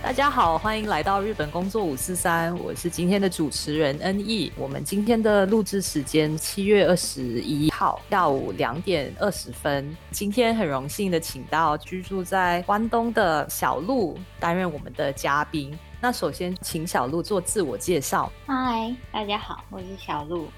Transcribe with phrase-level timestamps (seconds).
[0.00, 4.50] 大家好，欢迎来到日本工作五四三，我是今天的主持人恩义。
[4.56, 9.94] 我们今天的录制时间七月二十一号下午两点二十分。
[10.12, 15.76] 今天很荣幸的请到居住在关东的小鹿担任我们的嘉宾。
[16.00, 18.30] 那首先请小鹿做自我介绍。
[18.46, 20.48] 嗨，大家好，我是小鹿。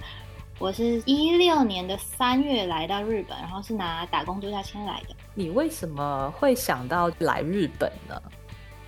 [0.59, 5.17] 我是一六年的三月来到日本，然后是拿打工度假签来的。
[5.35, 8.21] 你为什么会想到来日本呢？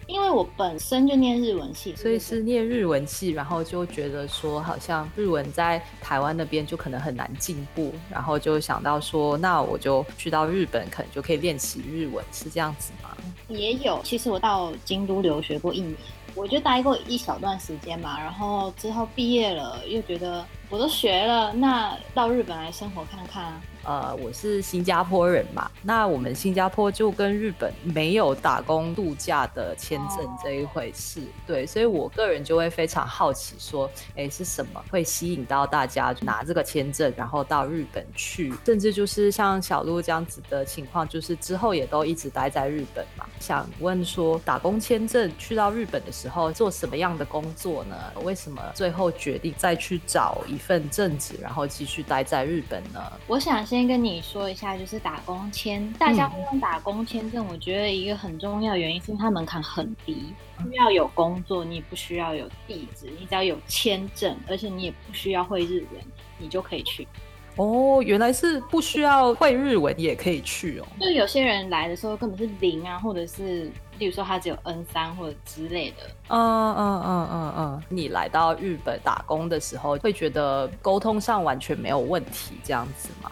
[0.07, 13.17] 因为我本身就念日文系，所以是念日文系，然后就觉得说，好像日文在台湾那边就可能很难进步，然后就想到说，那我就去到日本，可能就可以练习日文，是这样子吗？
[13.49, 15.95] 也有，其实我到京都留学过一年，
[16.35, 23.61] 我就待过一小段时间嘛，然后之后毕业了，又觉得我都学了，那到日本来生活看看啊。
[23.85, 43.27] 呃，我是新加坡人嘛，那我们新加坡就跟日本没有打工度假的签证这一回事，对，所以我个人就会非常好奇，说，哎，是什么会吸引到大家拿这个签证，然后到日本去，甚至就是像小鹿这样子的情况，就是之后也都一直待在日本嘛。
[43.41, 47.97] 想问说，打工签证去到日本的时候做什么样的工作呢？
[48.23, 53.01] 为什么最后决定再去找一份正职，然后继续待在日本呢？
[53.27, 53.63] 我想。
[53.73, 57.47] 先跟你说一下，就是打工签，大家会用打工签证。
[57.49, 66.03] 我觉得一个很重要原因是因为它门槛很低，需要有工作，你不需要有地址，你只要有签证，而且你也不需要会日文，
[66.37, 67.09] 你就可以去。
[67.57, 70.87] 哦，原来是不需要会日文也可以去哦。
[71.01, 73.71] 就有些人来的时候根本是零啊，或者是，
[74.03, 75.99] 比如说他只有 N 三或者之类的。
[76.27, 77.83] 嗯嗯嗯嗯嗯。
[77.89, 83.31] 你来到日本打工的时候，会觉得沟通上完全没有问题，这样子吗？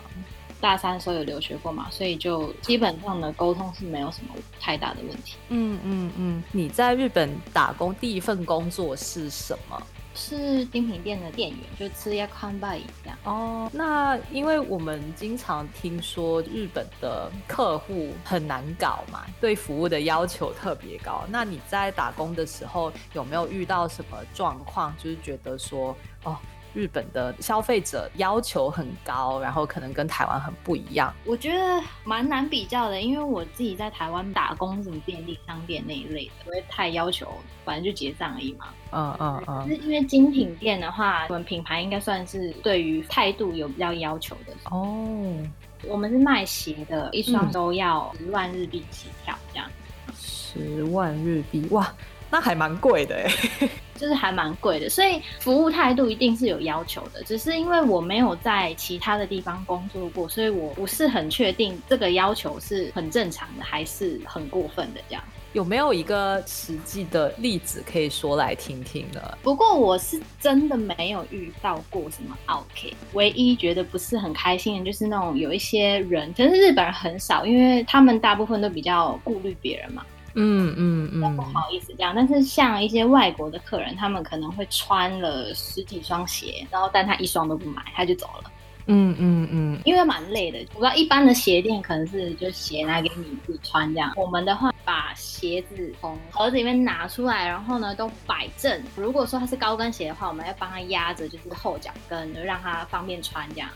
[0.61, 5.35] 大三的时候有留学过嘛，所以就基本上的沟通是没有什么太大的问题。
[5.49, 6.43] 嗯嗯嗯。
[6.53, 9.83] 你在日本打工第一份工作是什么？
[10.21, 13.17] 是精品店的店员，就吃亚康拜一样。
[13.25, 21.25] 哦，那因为我们经常听说日本的客户很难搞嘛，对服务的要求特别高。
[21.31, 24.95] 那你在打工的时候有没有遇到什么状况？
[24.99, 26.37] 就是觉得说，哦。
[26.75, 31.13] 日本的消费者要求很高，然后可能跟台湾很不一样。
[31.25, 37.29] 我觉得蛮难比较的，因为我自己在台湾打工，什么便利商店那一类的，不会太要求，
[37.65, 38.69] 反正就结账而已嘛。
[38.93, 39.69] 嗯嗯嗯。
[39.69, 44.53] 是因为精品店的话，我们品牌应该算是对于态度有比较要求的。
[44.71, 45.37] 哦。
[45.85, 49.69] 我们是卖鞋的，一双都要十万日币起跳，这样。
[50.15, 51.91] 十万日币，哇！
[52.31, 53.69] 那还蛮贵的哎，
[54.01, 57.23] 就是还蛮贵的，所以服务态度一定是有要求的。
[57.25, 65.23] 只是因为我没有在其他的地方工作过，所以我不是很确定这个要求是很正常的，还是很过分的这样。
[65.53, 69.21] 有没有一个实际的例子可以说来听听呢？
[69.43, 80.07] 不过我是真的没有遇到过什么 OK，唯一觉得不是很开心的就是那种有一些人，可是日本人很少，因为他们大部分都比较顾虑别人嘛。
[80.35, 88.51] 嗯嗯嗯，不好意思这样，但是像一些外国的客人，他们可能会穿了十几双鞋，然后但他一双都不买，他就走了。
[88.87, 90.59] 嗯嗯嗯，因为蛮累的。
[90.75, 98.83] 我知道一般的鞋店可能是就鞋拿给你自己穿这样，我们的话把鞋子从盒子里面拿出来，然后呢都摆正。
[98.97, 103.69] 如果说它是高跟鞋的话，我们要帮他压着就是后脚跟，就让他方便穿这样。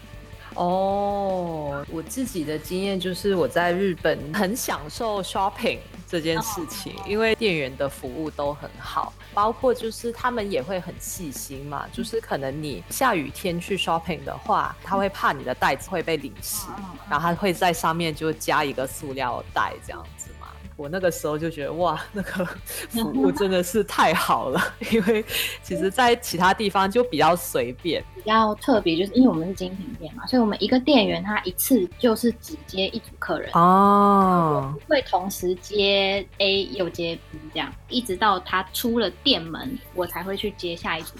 [0.55, 5.79] 哦，我自己的经验就是我在日本很享受 shopping
[6.14, 16.69] 这件事情，因为店员的服务都很好，包括就是他们也会很细心嘛，就是可能你下雨天去 shopping 的话，他会怕你的袋子会被淋湿，
[17.11, 20.28] 然后他会在上面就加一个塑料袋这样子。
[20.76, 22.44] 我那个时候就觉得哇， 那个
[22.91, 24.61] 服务真的是太好了，
[24.93, 25.25] 因为
[25.62, 41.15] 其实，在其他地方就比较随便，比较特别，就是因为我们是精品店嘛，所以我们一个店员他一次就是只接一组客人哦，会同时接 A 又接 B 这样，一直到他出了店门，我才会去接下一组。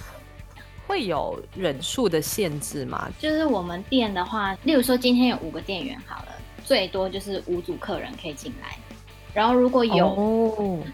[0.87, 3.09] 会有人数的限制吗？
[3.19, 6.29] 就是我们店的话，例如说今天有五个店员好了，
[6.65, 8.77] 最多就是五组客人可以进来。
[9.35, 10.15] 然后如果有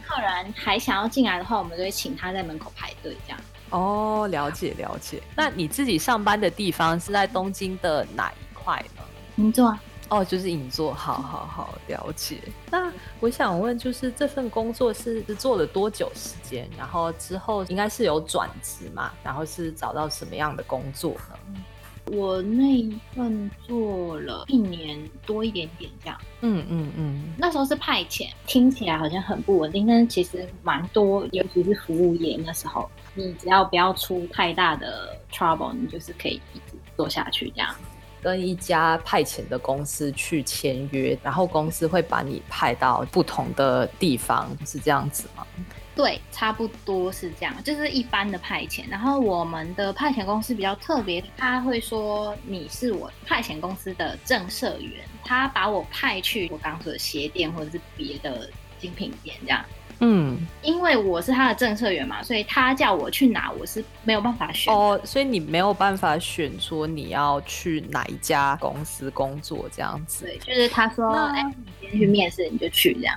[0.05, 3.39] 客人还想要进来的话，我们就会请他在门口排队这样。
[3.69, 5.23] 哦，了解了解。
[5.37, 9.03] 那你自己上班的地方是在东京的哪一块呢？
[9.37, 9.81] 银座啊？
[10.09, 12.41] 哦，就是银座，好好好，了解。
[12.69, 16.69] 那我想问，就是这份工作是是做了多久时间？
[16.77, 19.13] 然后之后应该是有转职嘛？
[19.23, 21.63] 然后是找到什么样的工作呢？
[22.11, 26.21] 我那一份做了一年多一点点这样。
[26.41, 37.75] 嗯嗯嗯，那时候是派遣，听起来好像很不稳定，但是其实蛮多，尤其是服务业那时候，你只要不要出太大的 trouble，你就是可以一直做下去这样。
[38.23, 45.47] 跟一家派遣的公司去签约，然后公司会把你派到不同的地方，是这样子吗？
[45.95, 48.85] 对，差不多是这样，就是一般的派遣。
[48.89, 58.49] 然后我们的派遣公司比较特别，他会说你是我派遣公司的正社员，他把我派去我刚说的鞋店或者是别的
[58.79, 59.65] 精品店这样。
[60.03, 64.99] 嗯，因为我是他的政策员嘛，所以他叫我去哪，我是没有办法选哦。
[65.05, 70.25] 所以你没有办法选说你要去哪一家公司工作这样子。
[70.25, 73.15] 对，就是他说，哎，你今天去面试，你就去这样。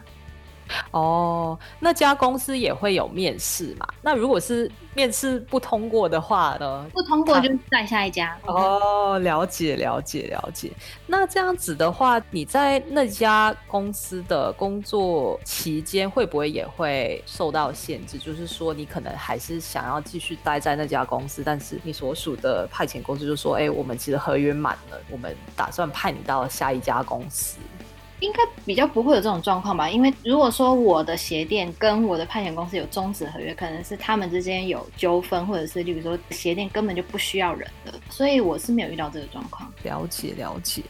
[0.91, 3.87] 哦，那家公司也会有面试嘛？
[4.01, 6.85] 那如果是面试不通过的话呢？
[6.93, 8.37] 不通过就再下一家。
[8.45, 10.71] 哦，了解了解了解。
[11.07, 18.17] 那这样子的话，你在那家公司的工作期间，会不会也会受到限制？
[18.17, 27.57] 就是说，你可能还是想要继续待在那家公司，但是你所属的派遣公司就说：“哎，我们其实合约满了，我们打算派你到下一家公司。”
[28.23, 29.89] 应该比较不会有这种状况吧？
[29.89, 39.69] 因为如果说我的鞋店跟我的派遣公司有终止合约，可能是他们之间有纠纷，或者是例如说鞋店根本就不需要人的，所以我是没有遇到这个状况。
[39.83, 40.81] 了解了解，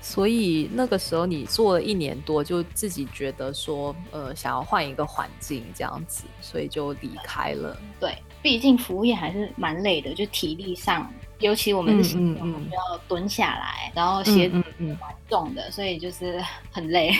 [0.00, 7.78] 所以那个时候你做了一年多，就自己觉得说，呃，想要换一个环境这样子，所以就离开了。
[8.00, 11.06] 对，毕竟服务业还是蛮累的，就体力上。
[11.40, 14.98] 尤其我们是新手，要蹲下来，然后鞋子蛮
[15.28, 17.16] 重的，所以就是很累。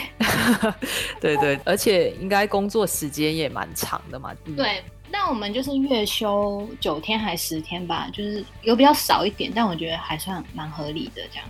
[1.21, 4.35] 对对，而且应该工作时间也蛮长的嘛。
[4.57, 11.45] 对，那我们就是月休九天还十天吧，就是有比较少一点，但我觉得还算蛮合理的这样。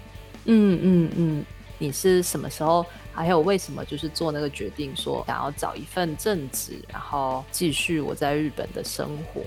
[0.45, 1.45] 嗯嗯嗯，
[1.77, 2.85] 你是什么时候？
[3.11, 9.41] 还有为什么就是做那个决定，说想要找一份正职，然后继续我在日本的生活？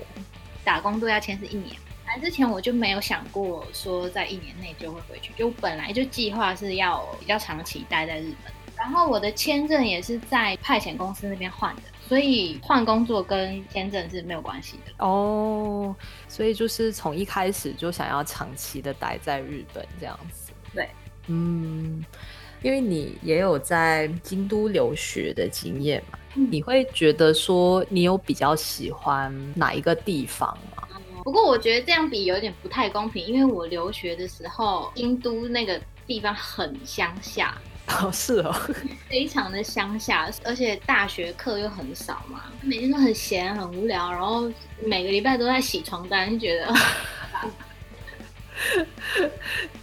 [0.62, 1.74] 打工度假签是一年。
[2.12, 8.52] 来之前我就没有想过说在一年内就会回去，就本来就计划是要比较长期待在日本。
[8.76, 14.92] 然后我的签证也是在派遣公司那边换的，所以换工作跟签证是没有关系的。
[15.06, 15.94] 哦，
[16.28, 20.52] 所以就是从一开始就想要长期的待在日本这样子。
[20.74, 20.88] 对，
[21.28, 22.04] 嗯，
[22.60, 30.71] 因为你也有在京都留学的经验嘛，你会觉得说你有比较喜欢哪一个地方吗？
[31.24, 37.56] 不过我觉得这样比有点不太公平，因为我留学的时候，京都那个地方很乡下，
[38.00, 38.52] 哦是哦，
[39.08, 44.50] 非常的乡下，而且大学课又很少嘛，每天都很闲很无聊，然后
[44.84, 46.74] 每个礼拜都在洗床单，就觉得。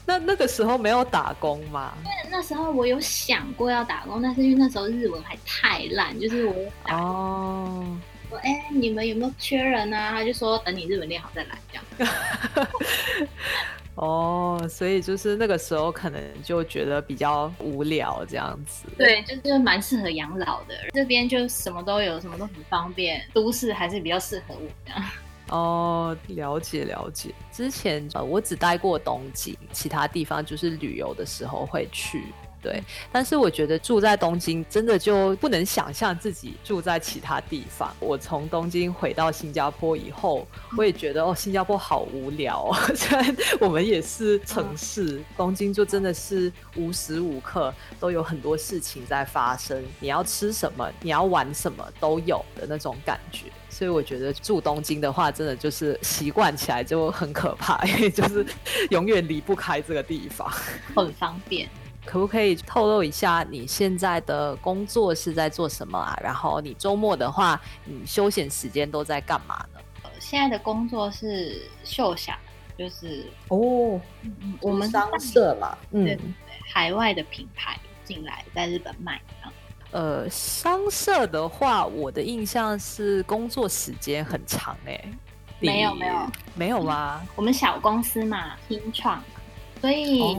[0.05, 1.93] 那那个时候没有打工吗？
[2.03, 6.53] 因为那时候我有想过要打工，但是因为那时候日文还太烂，就是我
[6.89, 7.97] 哦。
[8.29, 10.11] 说哎，你们有没有缺人啊？
[10.11, 12.67] 他就说等你日本练好再来这样。
[13.95, 18.85] 哦，所以就是那个时候可能就觉得比较无聊这样子。
[18.97, 20.75] 对，就是蛮适合养老的。
[20.93, 23.21] 这边就什么都有，什么都很方便。
[23.33, 25.03] 都市还是比较适合我这样。
[25.49, 27.33] 哦，了解了解。
[27.51, 32.23] 之前呃，我只待过东京，其他地方就是旅游的时候会去。
[32.61, 37.95] 对，但是我觉得住在东京真的就不能想象自己住在其他地方。
[37.99, 40.47] 我从东京回到新加坡以后，
[40.77, 42.65] 我也觉得哦，新加坡好无聊。
[42.65, 49.83] 哦 虽然我们也是城市，东京就真的是无时无刻都有很多事情在发生。
[49.99, 53.45] 你要吃什么，你要玩什么都有的那种感觉。
[53.69, 58.45] 所以我觉得住东京的话，真的就是习惯起来就很可怕，因 为就是
[58.89, 60.51] 永远离不开这个地方，
[60.95, 61.69] 很方便。
[62.09, 66.19] 可不可以透露一下你现在的工作是在做什么啊？
[66.23, 69.79] 然后你周末的话，你休闲时间都在干嘛呢？
[70.19, 72.35] 现在的工作是秀想，
[72.75, 74.01] 就是哦，
[74.59, 76.17] 我们商社嘛，嗯，
[76.73, 79.21] 海外的品牌进来在日本卖。
[79.91, 84.99] 呃，商社的话，我的印象是工作时间很长哎，
[85.59, 87.21] 没有没有没有吗？
[87.35, 89.23] 我们小公司嘛，新创。
[89.81, 90.37] 所以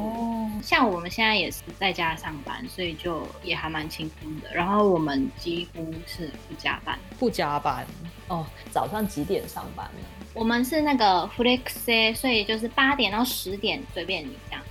[0.63, 4.53] 像我们现在也是在家上班，所以就也还蛮轻松的。
[4.53, 7.87] 然后我们几乎是不加班，不加班
[8.29, 8.45] 哦。
[8.71, 10.01] 早上几点上班呢？
[10.35, 14.63] 我们是那个 flex，所以就是八点到十点随便你这样。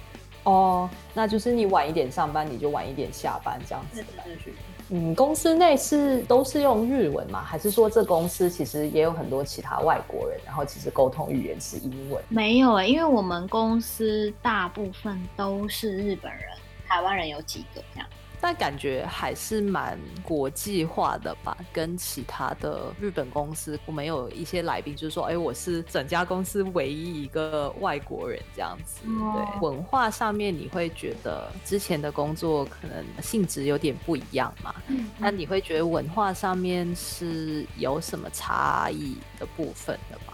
[0.43, 4.03] 哦，那就是你晚一点上班，你就晚一点下班这样子。
[4.23, 4.53] 对对对。
[4.91, 7.43] 嗯，公司内是都是用日文吗？
[7.43, 12.23] 还是说这公司其实也有很多其他外国人，然后其实沟通语言是英文？
[12.27, 16.41] 没有哎，因为我们公司大部分都是日本人，
[16.87, 18.09] 台湾人有几个这样。
[18.41, 29.01] 但感觉还是蛮国际化的吧，跟其他的日本公司，我们有一些来宾就是说，哎，我是整家公司唯一一个外国人这样子。
[29.05, 34.73] 对，文化上面你会觉得之前的工作可能性质有点不一样嘛？
[34.87, 40.33] 嗯，那你会觉得文化上面是有什么差异的部分的吗？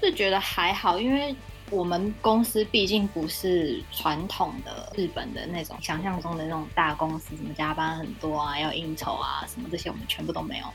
[0.00, 1.34] 是觉得还好，因为。
[1.70, 10.66] 我们公司毕竟不是传统的日本的那种想象中的那种大公司，什么加班很多啊，要应酬啊，什么这些我们全部都没有。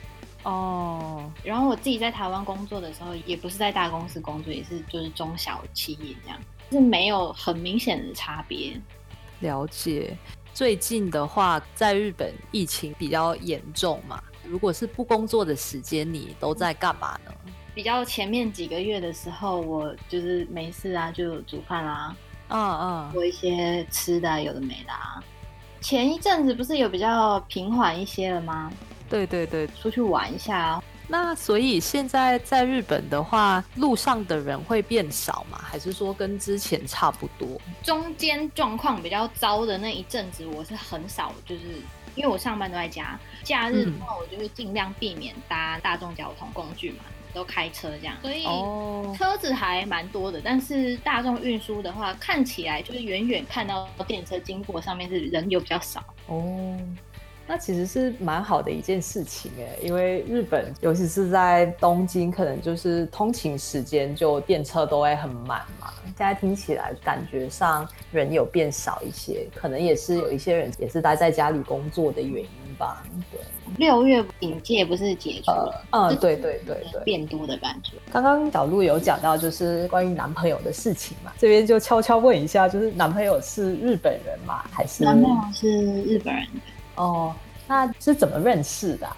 [0.42, 1.30] 哦。
[1.44, 6.38] 然后我自己在台湾工作的时候，也不是在大公司工作，也是就是中小企业这样，
[6.70, 8.78] 是没有很明显的差别。
[9.40, 10.16] 了解。
[10.52, 17.32] 最近的话，在日本疫情比较严重嘛，如果是不工作的时间，你都在干嘛呢？
[17.74, 22.14] 比较前面几个月的时候，我就是没事啊，就煮饭啦，
[22.48, 25.22] 嗯嗯，做一些吃的，有的没的啊。
[25.80, 28.70] 前一阵子不是有比较平缓一些了吗？
[29.08, 30.82] 对对对，出去玩一下。
[31.08, 35.58] 那所以现在在日本的话，路上的人会变少吗？
[35.62, 37.60] 还是说跟之前差不多？
[37.82, 41.62] 中间状况比较糟的那一阵子，我是很少，就是
[42.14, 46.98] 因为我上班都在家，假日的话，我就会尽量避免搭大众交通工具嘛。
[47.32, 48.44] 都开车这样，所以
[49.16, 50.40] 车子还蛮多的。
[50.42, 56.02] 但是大众运输的话，看起来就是远远看到电车经过，上面是人又比较少。
[56.26, 56.76] 哦，
[57.46, 65.92] 那其实是蛮好的一件事情哎，因为日本尤其是在东京，可能就是通勤时间就电车都会很满嘛。
[66.04, 73.02] 现在听起来感觉上人有变少一些，可能也是有一些人也是待在家里工作的原因吧。
[73.32, 73.40] 对。
[73.76, 75.84] 六月警戒不是解除了？
[75.90, 77.92] 嗯，对对对对，变多的感觉。
[78.12, 84.64] 刚刚小鹿有讲到，就是关于男朋友的事情嘛，这边就悄悄问一下，就是男朋友是日本人吗？
[84.70, 86.46] 还是男朋友是日本人？
[86.96, 87.34] 哦，
[87.66, 89.08] 那是怎么认识的？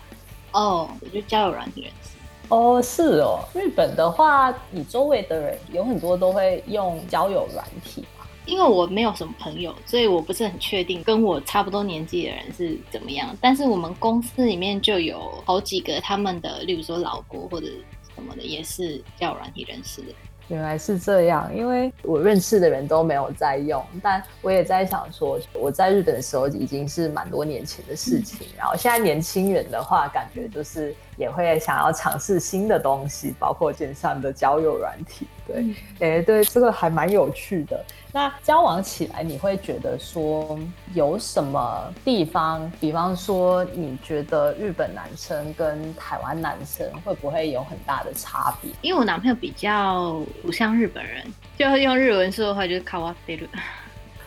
[0.53, 2.11] 哦，我就交友软件认识。
[2.49, 8.05] 哦，是哦，日本的话，你周围的人有很多都会用交友软体。
[8.47, 13.37] 因为我没有什么朋友，所以我不是很确定跟我差不多年纪的人是怎么样。
[13.41, 17.67] 但是我们公司里面就有好几个他们的，例如说老婆或者
[18.15, 20.09] 什么的，也是叫软体认识的。
[20.49, 28.47] 原来是这样，因为我认识的人都没有在用，但我也在想说，我在日本的时候已经是蛮多年前的事情。
[28.59, 35.27] 然后现在年轻人的话，感觉就是也会想要尝试新的东西，包括线上的交友软体。
[35.47, 35.65] 对，
[36.01, 37.85] 哎，对，这个还蛮有趣的。
[38.13, 40.59] 那交往起来，你会觉得说
[40.95, 42.71] 有什么地方？
[42.79, 48.71] 比方说，你觉得日本男生跟台湾男生会不会有很大的差别？
[48.83, 51.25] 因为我男朋友比较不像日本人，
[51.57, 53.47] 就用日文说的话就是卡哇菲鲁。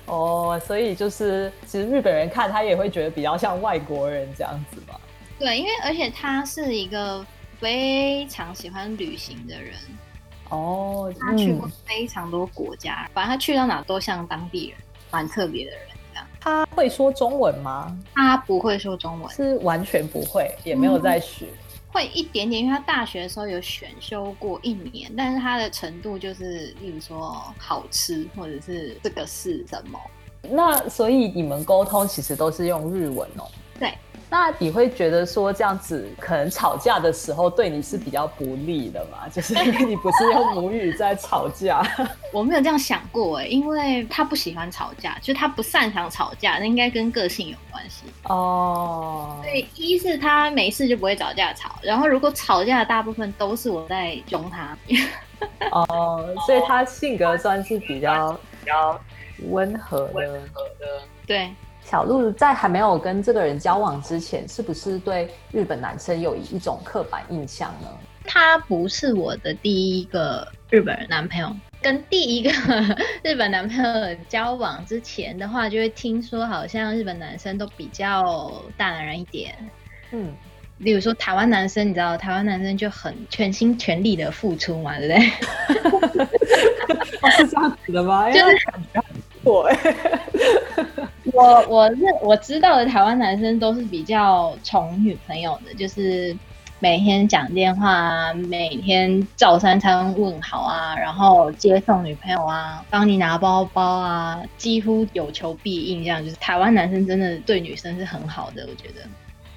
[0.08, 4.96] 哦，所以就是其实日本人看他也会觉得比较像外国人这样子嘛。
[5.38, 7.26] 对，因为而且他是一个
[7.60, 9.74] 非常喜欢旅行的人。
[10.50, 14.78] 哦，他去过非常多国家，反正他去到哪都像当地人，
[15.10, 15.82] 蛮特别的人
[16.14, 16.28] 这样。
[16.40, 17.98] 他会说中文吗？
[18.14, 21.48] 他不会说中文，是完全不会，也没有在学。
[21.92, 30.00] 会一点点，因为他大学的时候有选修过一年，但是他的程度就是，例如说好吃，或者是这个是什么。
[30.44, 33.48] 那所以你们沟通其实都是用日文哦。
[33.80, 33.94] 对。
[34.30, 39.30] 那你会觉得说这样子可能吵架的时候对你是比较不利的嘛？
[39.30, 41.82] 就是因为你不是用母语在吵架。
[42.34, 49.40] 我没有这样想过哎，因为他不喜欢吵架，就他不擅长吵架，那应该跟个性有关系哦。
[49.44, 54.78] 所以一是他没事就不会找架吵，然后如果吵架的大部分都是我在凶他。
[55.72, 59.00] 哦， 所以他性格算是比较比较
[59.50, 60.42] 温和的，
[61.28, 61.54] 对。
[61.86, 67.88] 小鹿在还没有跟这个人交往之前，是不是对日本男生有一种刻板印象呢？
[68.28, 72.52] 他不是我的第一个日本人男朋友，跟第一个
[73.22, 79.54] 日本男朋友交往之前的话，就会听说好像日本男生都比较大男人一点。
[80.10, 80.34] 嗯，
[80.80, 85.08] 例如说台湾男生，你知道台湾男生就很全心全力的付出嘛，对
[85.84, 86.26] 不对？
[87.38, 88.32] 是这样子的吗？
[88.32, 88.58] 就是
[89.44, 89.78] 错哎。
[91.46, 96.36] 我我认我知道的台湾男生都是比较宠女朋友的，就是
[96.80, 109.08] 每天讲电话啊，每天照三餐问好啊，然后接送女朋友啊，帮你拿包包啊，几乎有求必应，这样就是台湾男生真的对女生是很好的，我觉得。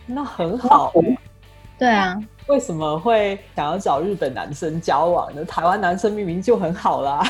[0.04, 0.92] 那很好。
[1.78, 5.44] 对啊，为什么会想要找日本男生交往呢？
[5.44, 7.24] 台湾男生明明就很好啦。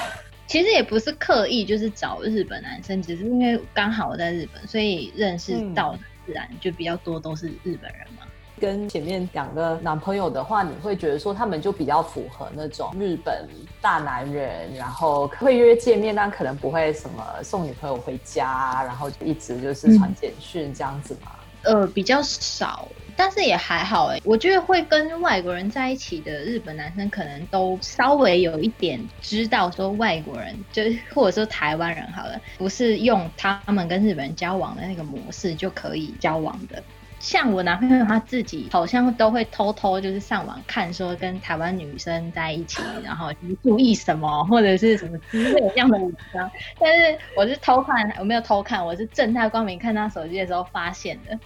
[0.48, 8.24] 其实也不是刻意就是找日本男生，只是因为刚好我在日本，所以认识到自然就比较多都是日本人嘛。
[8.58, 13.46] 跟前面两个男朋友的话，你会觉得说他们就比较符合那种日本
[13.80, 21.32] 大男人，然后会约见面，但可能不会什么送女朋友回家，然后一直就是传简讯这样子嘛。
[21.62, 22.88] 呃，比较少。
[23.20, 36.80] 但是也还好哎，我觉得会跟外国人在一起的日本男生，可能都稍微有一点知道说外国人，就或者说台湾人好了，不是用他们跟日本人交往的那个模式就可以交往的。
[37.18, 43.32] 像我男朋友他自己，好像都会偷偷就是上网看说跟台湾女生在一起，然后
[43.64, 46.48] 注意什么或者是什么之类这样的文章。
[46.78, 51.36] 但是我是偷看，我没有偷看，我是正大光明看他手机的时候发现的。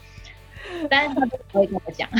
[0.88, 2.08] 但是他都不会跟我讲。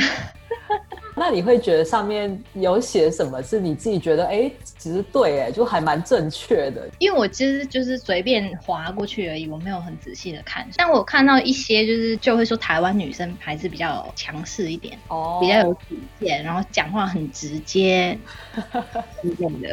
[1.15, 6.89] 那你会觉得上面有写什么是你自己觉得哎，其实对哎，就还蛮正确的。
[6.97, 10.67] 因为我其实就是随便划过去而已，我没有很仔细的看。
[10.75, 18.17] 但我看到一些就是就会说台湾女生还是比较强势一点，哦，比较有主见，然后讲话很直接，
[19.37, 19.69] 这样的。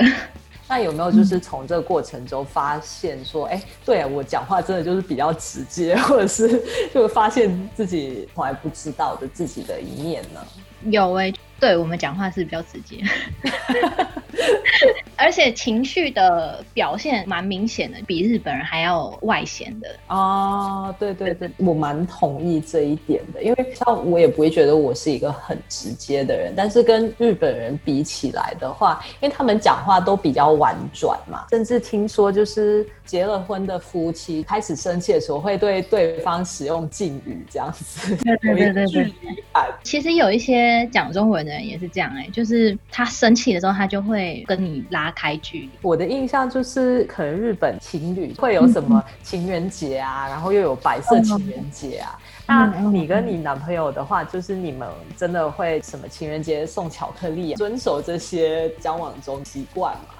[0.71, 6.62] 那有没有就是从这个过程中发现说，哎，对我讲话真的就是比较直接，或者是
[6.95, 10.41] 就发现自己从来不知道的自己的一面呢？
[10.85, 11.33] 有哎。
[11.61, 12.97] 对我们讲话是比较直接，
[15.17, 19.88] 而且情绪的表现蛮明显的，比日本人还要外显的。
[20.09, 39.13] 哦，对对对，我蛮同意这一点的，因为像我也不会觉得我是一个很直接的人，但是跟日本人比起来的话，因为他们讲话都比较婉转嘛，甚至听说就是结了婚的夫妻开始生气的时候，会对对方使用敬语这样子，对对对对对，
[39.84, 41.50] 其实有一些讲中文的。
[41.50, 45.71] 人也是这样哎，就是他生气的时候，他就会跟你拉开距离。
[45.82, 52.19] 我的印象就是，可能日本情侣会有什么情人节啊，然后又有白色情人节啊。
[52.47, 60.15] 那你跟你男朋友的话，就是你们真的会什么情人节送巧克力，啊遵守这些交往中习惯吗？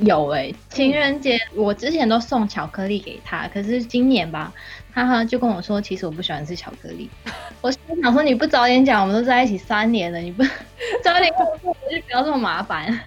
[0.00, 4.52] 有哎，情人节我之前都送巧克力给他，可是今年吧。
[4.94, 7.10] 他就跟我说，其实我不喜欢吃巧克力。
[7.60, 10.44] 我心想说，你不早点讲，我们都在一起三年了，你不
[11.02, 13.00] 早点跟我说，我就不要这么麻烦。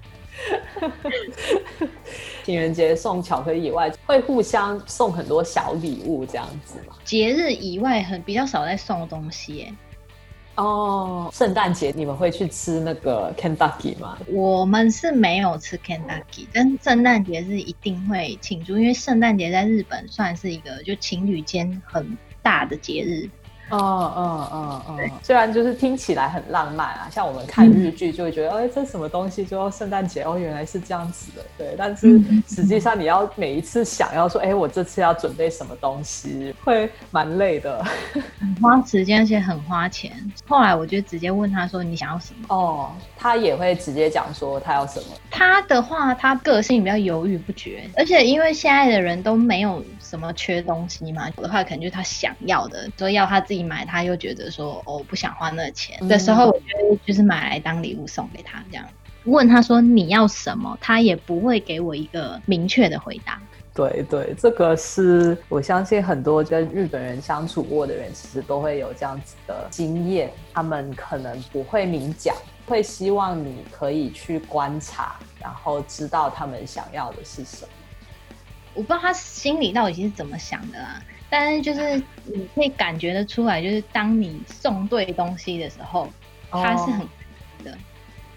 [2.43, 6.95] 情人节送巧克力以外，会互相送很多小礼物这样子吗？
[7.03, 9.73] 节日以外，很比较少在送东西。
[10.57, 14.17] 哦，圣诞节你们会去吃那个 Kentucky 吗？
[14.27, 23.29] 我们是没有吃 Kentucky，但圣诞节是一定会庆祝，因为圣诞节在日本算是一个就情侣间很大的节日。
[23.69, 29.43] 哦哦哦哦，虽然就是听起来很浪漫啊，像我们看日剧就会觉得，哎，这什么东西？
[29.45, 31.75] 就圣诞节哦，原来是这样子的，对。
[31.77, 37.83] 但是实际上你要每一次想要说，哎，我这次要准备什么东西，会蛮累的，
[38.39, 40.11] 很 花时间，而且很花钱。
[40.47, 42.55] 后来我就直接问他说，你想要什么？
[42.55, 45.05] 哦，他也会直接讲说他要什么。
[45.29, 53.67] 他的话，他个性比较犹豫不决，而且因为现在的人都没有什么缺东西嘛，有的话可能就是他想要的，说要他自己。
[53.67, 58.85] 买他又觉得说哦不想花那个钱的时候，我觉得就是买来当礼物送给他这样。
[59.25, 63.41] 问他说你要什么，他也不会给我一个明确的回答。
[63.73, 70.31] 对对，这个是我相信很多跟日本人相处过的人，其实都会有这样子的经验。
[70.53, 72.33] 他们可能不会明讲，
[72.65, 77.69] 会希望你可以去观察，然后知道他们想要的是什么。
[78.77, 81.01] 我不知道他心里到底是怎么想的啦。
[81.29, 86.07] 但是就是你可以感觉得出来，就是当你送对东西的时候，
[86.49, 87.01] 他是很
[87.65, 87.77] 的。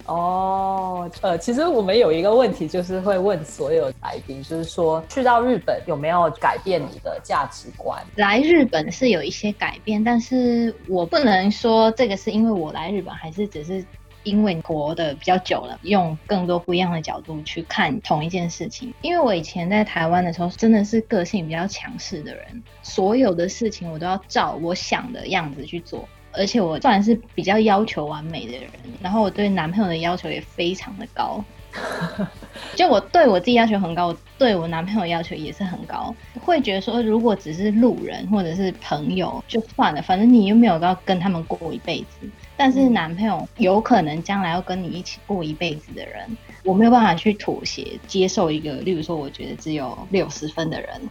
[0.06, 8.02] 哦，呃，其实我们有一个问题，就是会问所有来宾，就是说去到日本有没有改变你的价值观？
[8.16, 13.84] 来日本是有一些改变，但是我不能说这个是因为我来日本，还是只是。
[14.22, 18.92] 因为活的比较久了，用更多不一样的角度去看同一件事情。
[19.02, 28.70] 因为我以前在台湾的时候，真的是个性比较强势的人，所有的事情我都要照我想的样子去做，而且我算是比较要求完美的人。
[29.02, 31.42] 然后我对男朋友的要求也非常的高，
[32.76, 42.28] 就我对我自己要求很高，我对我男朋友要求也是很高，会觉得说，如果只是路人或者是朋友就算了，反正你又没有要跟他们过一辈子。
[42.62, 51.10] 但是男朋友有可能将来要跟你一起过一辈子的人，我没有办法去妥协接受一个，例如说我觉得只有六十分的人，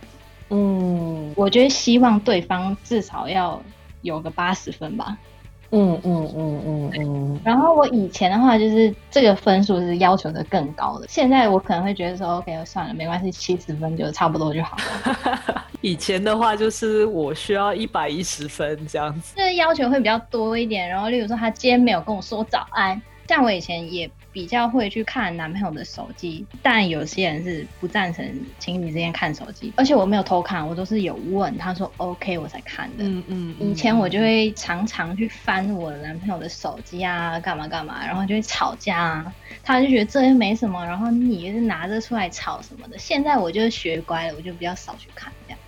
[0.52, 1.34] 嗯。
[1.36, 3.60] 我觉得希望对方至少要
[4.04, 5.18] 有个八十分吧。
[5.72, 15.64] 嗯嗯嗯嗯嗯，然后我以前的话就是这个分数是要求的更高的，现在我可能会觉得说，OK，算了，没关系，七十分就差不多就好了。
[15.82, 19.36] 以前的话就是我需要一百一十分这样子。
[19.38, 20.90] 就 是要求会比较多一点。
[20.90, 28.26] 然后，例如说他今天没有跟我说早安，像我以前也比较会去看男朋友的手机，但有些人是不赞成
[28.60, 33.04] 情侣之间看手机，而且我没有偷看，我都是有问他说 OK 我才看的。
[33.04, 39.34] 嗯嗯，以前我就会常常去翻我男朋友的手机啊，干嘛干嘛，然后就会吵架啊。
[39.64, 42.98] 他就觉得这又没什么，然后你也是拿着出来吵什么的。
[42.98, 45.59] 现在我就学乖了，我就比较少去看这样。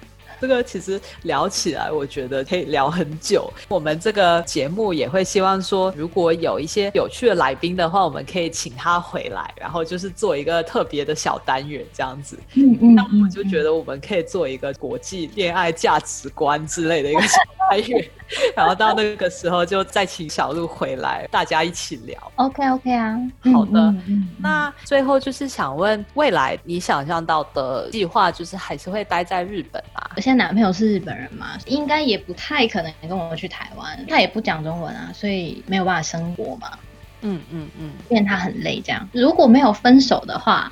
[0.41, 3.47] 这个其实聊起来，我觉得可以聊很久。
[3.67, 12.39] 我们这个节目也会希望说，如果有一些有趣的来宾的话，我们可以请他回来，然后就是做一个特别的小单元这样子。
[12.55, 17.37] 嗯嗯那我就觉得我们可以做一个国际恋爱价值观之类的一个小
[17.69, 18.09] 单元，
[18.55, 22.31] 然后到那个时候就再请小鹿回来，大家一起聊。
[22.35, 23.17] OK OK 啊，
[23.53, 30.01] 好的嗯嗯嗯那最后就是想问，未来你想象到的计划，就是还是会待在日本吗？
[30.15, 36.71] 我现在男朋友是日本人嘛，应该也不太可能跟我去台湾，他也不讲中文啊，所以没有办法生活嘛，
[37.21, 39.07] 嗯嗯嗯，因为他很累这样。
[39.11, 40.71] 如果没有分手的话，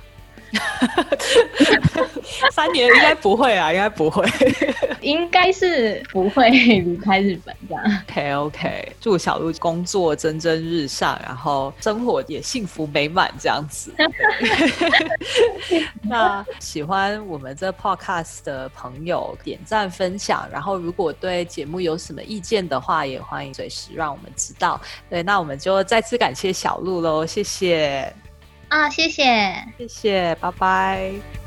[2.52, 4.26] 三年应该不会啊，应该不会。
[5.02, 7.84] 应该是不会离开日本这样。
[8.10, 13.94] OK OK，祝小鹿工作蒸蒸日上，然后生活也幸福美满这样子。
[16.04, 24.80] 那喜欢我们这 Podcast 的朋友点赞分享，然后如果对节目有什么意见的话，也欢迎随时让我们知道。
[25.10, 28.14] 对，那我们就再次感谢小鹿喽，谢谢，
[28.70, 29.24] 啊，谢谢。
[29.78, 31.39] 谢谢，拜拜。